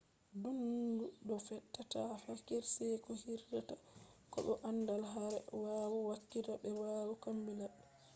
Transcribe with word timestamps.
nuddindo 0.39 1.05
do 1.27 1.35
tefa 1.91 2.31
kirseeku 2.45 3.09
hirrita 3.21 3.75
ko 4.31 4.37
bo 4.45 4.53
andal 4.69 5.03
hader 5.13 5.43
waayu 5.61 5.99
hakika/be 6.11 6.69
lawru 6.79 7.13
ko 7.23 7.29
labbi 7.59 7.77